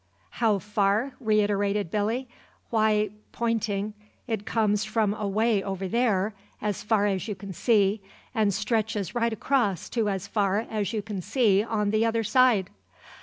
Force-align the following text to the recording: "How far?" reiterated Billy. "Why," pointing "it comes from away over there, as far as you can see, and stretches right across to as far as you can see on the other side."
"How 0.41 0.57
far?" 0.57 1.11
reiterated 1.19 1.91
Billy. 1.91 2.27
"Why," 2.71 3.11
pointing 3.33 3.93
"it 4.25 4.47
comes 4.47 4.83
from 4.83 5.13
away 5.13 5.61
over 5.61 5.87
there, 5.87 6.33
as 6.59 6.81
far 6.81 7.05
as 7.05 7.27
you 7.27 7.35
can 7.35 7.53
see, 7.53 8.01
and 8.33 8.51
stretches 8.51 9.13
right 9.13 9.31
across 9.31 9.89
to 9.89 10.09
as 10.09 10.25
far 10.25 10.65
as 10.71 10.91
you 10.91 11.03
can 11.03 11.21
see 11.21 11.61
on 11.63 11.91
the 11.91 12.03
other 12.03 12.23
side." 12.23 12.71